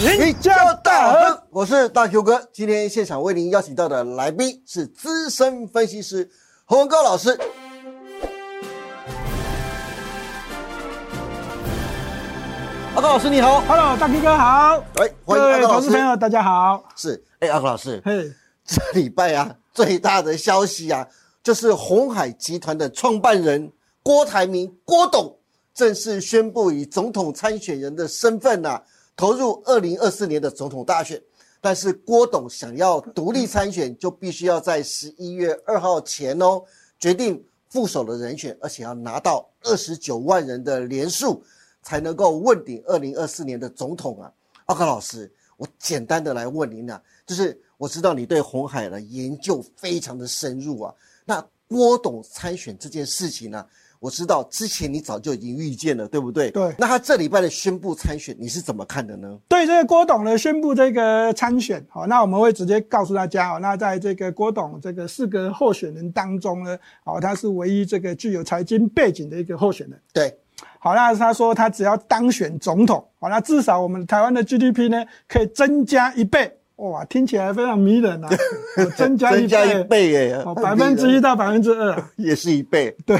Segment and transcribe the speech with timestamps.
[0.00, 2.48] 迎收看《赢家大亨》，我是大 Q 哥。
[2.54, 6.26] 今天现场为您邀请到的来宾是资深分析师
[6.64, 7.38] 洪文高老师。
[12.94, 15.74] 阿高老师你好，Hello，大 Q 哥好，来欢迎各位阿高老师。
[15.74, 16.82] 投资朋友大家好。
[16.96, 18.32] 是，哎，阿高老师，嘿，
[18.64, 21.06] 这礼拜啊，最大的消息啊，
[21.42, 23.70] 就是红海集团的创办人
[24.02, 25.36] 郭台铭郭董
[25.74, 28.80] 正式宣布以总统参选人的身份呐、
[29.20, 31.22] 投入二零二四年的总统大选。
[31.60, 36.64] 但是郭董想要独立参选，就必须要在十一月二号前哦
[36.98, 41.44] 决定副手的人选，而且要拿到二十九万人的连数，
[41.82, 44.32] 才能够问鼎二零二四年的总统啊。
[44.64, 50.94] 阿克老师，我简单的来问您啊，就是我知道你对红海的研究非常的深入啊。
[51.26, 53.66] 那郭董参选这件事情呢、
[54.00, 56.50] 我知道之前你早就已经预见了，对不对？
[56.50, 59.38] 对那他这礼拜的宣布参选，你是怎么看的呢？
[59.46, 70.00] 对这个郭董呢宣布这个参选，好，那我们会直接告诉大家，哦，那在这个郭董这个四个候选人当中呢，哦，他是唯一这个具有财经背景的一个候选人。
[70.14, 70.34] 对，
[70.78, 76.50] 好，那他说他只要当选总统，好，那至少我们台湾的 GDP 呢可以增加一倍，
[76.80, 78.28] 哇，听起来非常迷人啊，
[78.78, 82.10] 哦增加一增加一倍，倍耶，哦，百分之一到百分之二啊。
[82.16, 82.96] 也是一倍。
[83.04, 83.18] 对，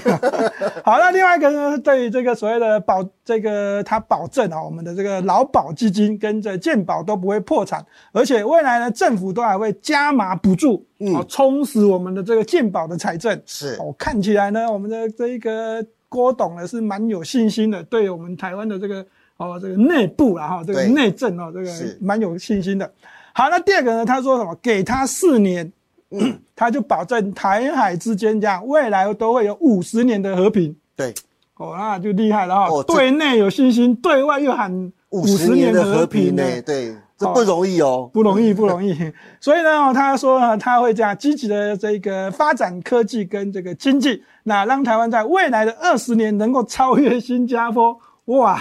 [0.83, 13.39] 好，那另外一个呢，对于这个所谓的保这个它保证啊，我们的这个劳保基金跟这健保都不会破产，而且未来呢，政府都还会加码补助，哦，充实我们的这个健保的财政。
[13.45, 19.05] 是哦，看起来呢，我们的这一个郭董呢是蛮有信心的，对我们台湾的这个
[19.37, 22.91] 哦这个内部啊哈这个内政哦这个是蛮有信心的。
[23.33, 24.55] 好，那第二个呢，他说什么？
[24.61, 25.73] 给他四年，
[26.57, 30.75] 他就保证台海之间这样未来都会有五十年的和平。
[30.97, 31.15] 对，
[31.57, 34.73] 哦，那就厉害了哈、哦对内有信心，对外又喊
[35.11, 38.11] 五五十十年的的和平呢呢？，对，这不容易哦。
[38.13, 38.95] 不容易， 不容易。
[39.41, 47.99] 所以呢，哦他说啊他会这样积极的这个发展科技跟这个经济，那让台湾在未来的二十年能够超越新加坡。
[48.27, 48.61] 哇，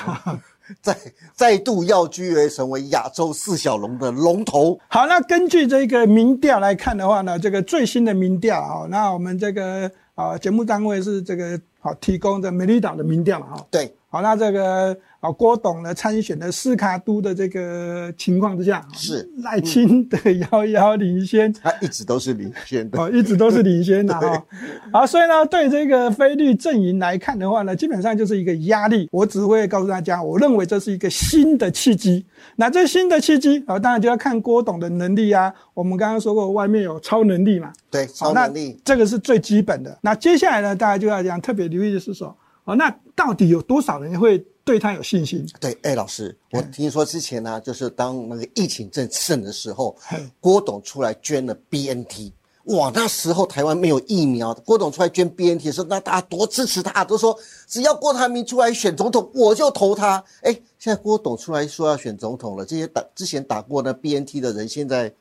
[0.81, 0.97] 再
[1.33, 4.79] 再度要居为成为亚洲四小龙的龙头。
[4.87, 13.67] 好，那根据这个民调来看的话呢，这个最新的民调啊，那我们这个啊节目单位是这个好提供的美丽岛的民调嘛，哈。
[13.71, 20.17] 对，好，那这个啊，郭董呢参选的斯卡都的这个情况之下，是赖清德
[20.51, 23.01] 遥遥领先，他一直都是领先的。
[23.01, 24.45] 哦，一直都是领先的 哈。
[24.93, 29.09] 好，所以呢，对这个菲律阵营来看的话呢，基本上就是一个压力。
[29.11, 32.25] 我只会告诉大家，我认为这是一个新的契机。
[32.55, 35.53] 那这新的契机啊，当然就要看郭董的能力啊。
[35.73, 38.79] 我们刚刚说过，外面有超能力嘛，对，超能力。
[38.85, 39.97] 这个是最基本的。
[40.01, 45.43] 那接下来呢，大家就要讲特别留意的是说，哦，那到底有多少人会对他有信心？
[45.59, 49.97] 对，哎，老师，我听说之前呢、就是当那个疫情正盛的时候，
[50.39, 52.31] 郭董出来捐了 BNT。
[52.65, 57.35] 哇，那时候台湾没有疫苗，郭董出来捐 BNT 的时候，那大家多支持他，都说
[57.65, 60.23] 只要郭台铭出来选总统，我就投他。
[60.43, 65.11] 哎，现在郭董出来说要选总统了，这些打之前打过那 BNT 的人，现在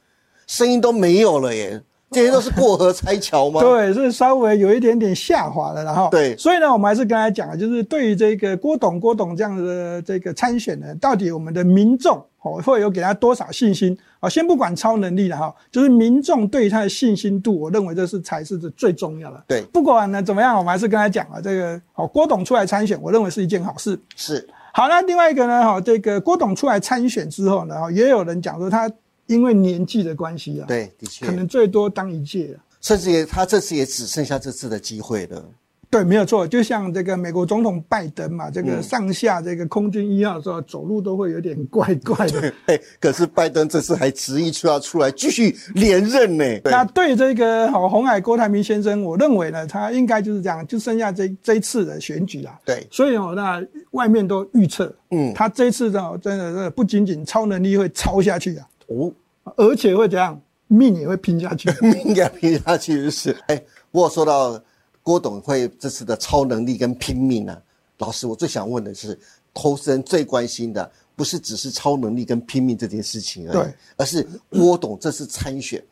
[0.46, 3.60] 声音都没有了耶，这些都是过河拆桥吗？
[3.60, 14.28] 对，是稍微有一点点下滑了，然后对所以呢，我们还是跟他讲啊，就是对于这个郭董、郭董这样的这个参选呢，到底我们的民众哦会有给他多少信心啊？
[14.28, 19.44] 先不管超能力了哈，就是民众对于他的信心度，我认为这是才是最重要的。
[19.46, 23.98] 对不管呢怎么样，我们还是跟他讲啊，这个好郭董出来参选，我认为是一件好事。
[24.16, 28.90] 是好，那另外一个呢，哈，这个郭董出来参选之后呢，哈，也有人讲说他
[29.28, 32.60] 因为年纪的关系啊，，对，的确可，能最多当一届了。
[32.80, 35.44] 甚至也他这次也只剩下这次的机会了。
[35.90, 42.52] 对，没有错，就像这个美国总统拜登嘛，这嗯个上下这个空军一号的时候，走路都会有点怪怪的。
[42.68, 46.44] 嘿，可是拜登这次还执意出要出来继续连任呢。
[46.60, 52.60] 对那对这个好红海郭台铭先生，我认为呢，他应该就是这样，就剩下这这一次的选举啦。
[52.66, 59.10] 对，所以哦，那外面都预测，嗯他这一次呢，真的是不仅仅超能力会超下去啊，哦，
[59.56, 61.70] 而且会怎样，命也会拼下去。
[61.80, 63.30] 命给他拼下去就是。
[63.46, 63.56] 哎，
[63.90, 64.60] 不过说到
[65.02, 67.58] 郭董会这次的超能力跟拼命啊，
[67.98, 69.18] 老师，我最想问的是，
[69.54, 75.82] 投资人最关心的不是只是超能力跟拼命这件事情而已，对而是郭董这次参选。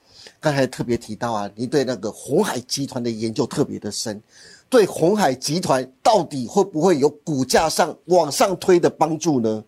[0.40, 4.20] 刚才特别提到啊，您对那个红海集团的研究特别的深，
[4.68, 9.64] 对红海集团到底会不会有股价上往上推的帮助呢？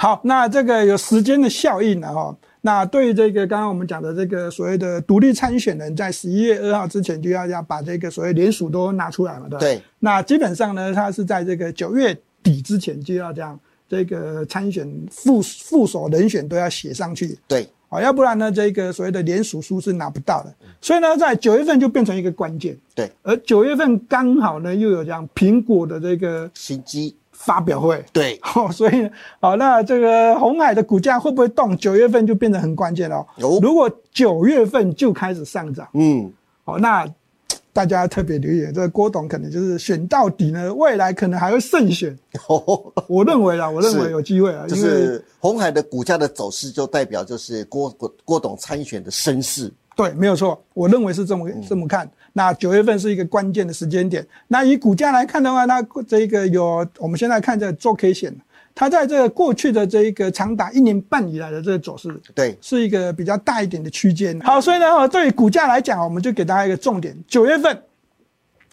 [0.00, 2.34] 好，那这个有时间的效应了哈。
[2.62, 9.58] 那对于这个刚刚我们讲的这个所谓的独立参选人，在十一月二号之前就要要把这个所谓联署都拿出来嘛，对吧？
[9.58, 9.82] 对。
[9.98, 13.60] 那基本上呢，他是在这个九月底之前就要这样
[13.90, 17.38] 这个参选副副手人选都要写上去。
[17.46, 20.54] 对，啊，要不然呢，这个所谓的联署书是拿不到的。
[20.80, 22.74] 所以呢，在九月份就变成一个关键。
[22.94, 28.04] 对，而九月份刚好呢，又有这样苹果的这个新机，发表会。
[28.12, 29.10] 对， 哦，所以呢，
[29.40, 31.76] 好，那这个红海的股价会不会动？
[31.76, 33.26] 九月份就变得很关键了哦。
[33.36, 36.30] 有如果九月份就开始上涨，嗯，
[36.64, 37.06] 好，那
[37.72, 42.14] 大家特别留意，这个郭董可能就是选到底呢，未来可能还会胜选。
[42.48, 49.72] 哦我认为啦，我认为有机会啊，就是红海的股价的走势，就代表就是郭郭郭董参选的声势。
[49.96, 52.10] 对，没有错，我认为是这么这么看。
[52.32, 54.26] 那九月份是一个关键的时间点。
[54.48, 58.34] 那以股价来看的话，那这个有我们现在看这周 K 线，
[58.74, 64.38] 它在这个过去的这一个长达一年半以来的这个走势，对，是一个比较大一点的区间。
[64.40, 67.82] 好，所以呢，哦对于股价来讲，我们就给大家一个重点：九月份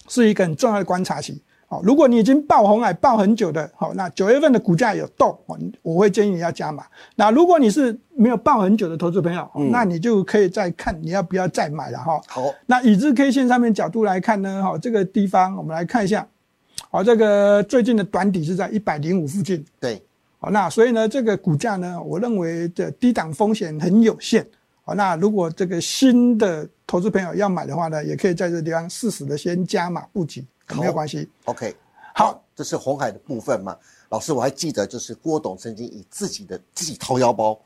[0.07, 1.42] 是一个很重要的观察期。
[1.69, 6.86] 好，如果你已经爆红海爆很久的，好，那九月份的股价有动，哦我会建议你要加码。
[7.16, 12.22] 那如果你是没有爆很久的投资朋友，哦那你就可以再看你要不要再买了哈。
[12.28, 16.25] 好，那以日 K 线上面角度来看呢，哈，这个地方我们来看一下，
[16.90, 20.02] 好，这个最近的短底是在一百零五附近，对，
[20.40, 24.48] 好，那所以呢，这个股价呢，我认为的低档风险很有限。
[24.86, 31.30] 好，那如果这个新的投资朋友要买的话呢，也可以在这个地方适时的先加码布局，没有关系。
[31.46, 31.75] OK，
[32.14, 33.78] 好，这是红海的部分嘛？
[34.10, 37.60] 老师，我还记得，就是郭董曾经以自己的自己掏腰包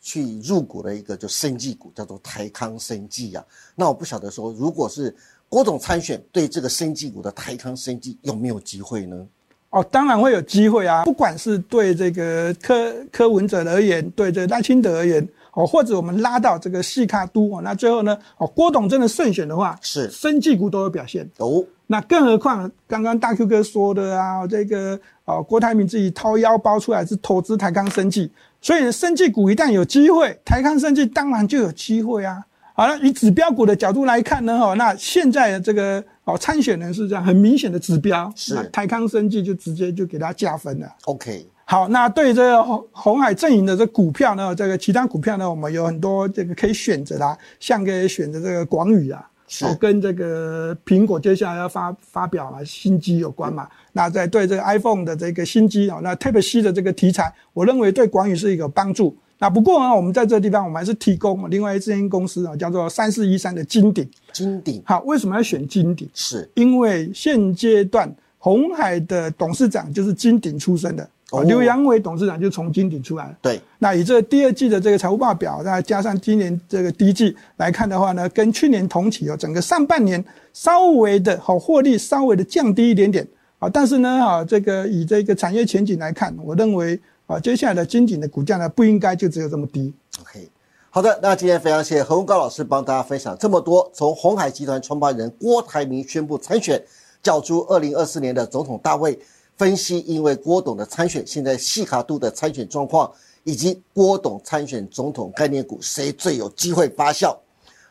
[0.00, 5.14] 去入股了一个就生技股，叫做台康生技啊、那我不晓得说，如果是
[5.48, 9.26] 郭董参选，对这个生技股的台康生技有没有机会呢？
[9.70, 11.04] 哦，当然会有机会啊！
[11.04, 21.28] 不管是对这个柯柯文哲而言，对这个赖清德而言，哦，或者我们拉到这个细卡都哦，那最后呢，哦，郭董真的胜选的话，是生技股都有表现。
[21.38, 32.42] 哦，那更何况刚刚大 Q 哥说的啊，这个哦，郭台铭自己掏腰包出来是投资台康生技，所以生技股一旦有机会，台康生技当然就有机会啊。
[32.76, 40.88] 好了，以指标股的角度来看呢，哈，那现在的这个哦参选人是这样很明显的指标，是那台康生技就直接就给他加分了。
[41.04, 53.68] OK，好，那对于这个红红海阵营的这股票呢，这个其他股票呢，我们有很多这个可以选择啦，像可以选择这个广宇啊，是哦，跟这个苹果接下来要发发表啊新机有关嘛。
[53.92, 59.16] 那在对这个 iPhone 的这个新机哦，那 Type C 的这个题材，我认为对广宇是一个帮助。
[59.38, 64.08] 那不过呢，我们在这个地方，我们还是提供另外一间公司啊，叫做三四一三的金鼎。
[64.32, 66.08] 金鼎好，为什么要选金鼎？
[66.14, 71.08] 是因为现阶段红海的董事长就是金鼎出身的，
[71.42, 73.36] 刘阳伟董事长就从金鼎出来了。
[73.42, 83.26] 对，那以这第二季的这个财务报表，再加上今年这个第一季来看的话呢，跟去年同期哦，整个上半年稍微的好获利稍微的降低一点点
[83.58, 89.92] 啊，但是呢，啊，这个以这个产业前景来看，我认为啊，接下来的金鼎的股价呢，不应该就只有这么低。
[90.20, 90.48] OK，
[90.90, 96.80] 好的，那今天非常谢谢何文高老师帮大家分享这么多，从红海集团创办人郭台铭宣布参选，
[97.22, 99.18] 角逐二零二四年的总统大位，
[99.56, 103.10] 分析因为郭董的参选，现在细卡度的参选状况，
[103.44, 107.36] 以及郭董参选总统概念股谁最有机会发酵。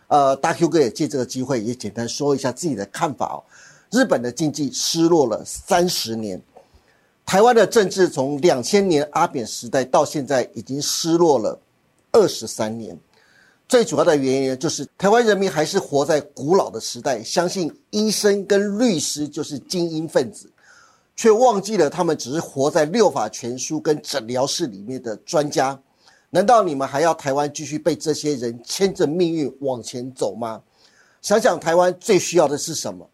[0.08, 3.44] 呃，大 Q 哥也借这个机会也简单说一下自己的看法哦。
[3.92, 6.40] 日本的经济失落了三十年，
[7.26, 11.60] 台湾的政治从两千年阿扁时代到现在已经失落了
[12.12, 12.96] 二十三年。
[13.68, 20.52] 最主要的原因就是台湾人民还是活在古老的时代，相信医生跟律师就是精英分子，
[21.16, 25.80] 却忘记了他们只是活在六法全书跟诊疗室里面的专家。
[26.30, 30.62] 难道你们还要台湾继续被这些人牵着命运往前走吗？
[31.22, 33.08] 想想台湾最需要的是什么？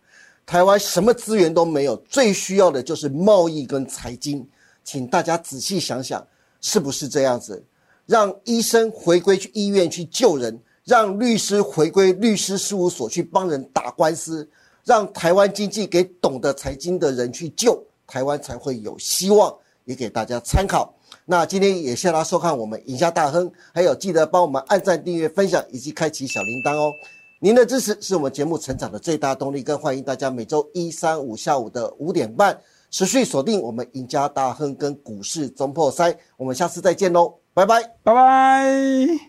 [0.46, 4.48] 台湾什么资源都没有，最需要的就是贸易跟财经。
[4.84, 6.26] 请大家仔细想想，
[6.62, 7.64] 是不是这样子？
[8.08, 14.50] 让医生回归去医院去救人，让律师回归律师事务所去帮人打官司，
[14.84, 19.56] 让台湾经济给懂得财经的人去救，台湾才会有希望。
[19.86, 20.94] 也给大家参考。
[21.26, 26.92] 那今天也谢谢大家收看我们赢家大亨，还有记得帮我们按赞、订阅、分享以及开启小铃铛哦。
[27.40, 32.56] 您的支持是我们节目成长的最大动力，更欢迎大家每周一、三、五下午的五点半
[32.92, 36.16] 持续锁定我们赢家大亨跟股市中破塞。
[36.38, 37.82] 我们下次再见喽，拜拜。
[38.04, 39.29] 拜拜。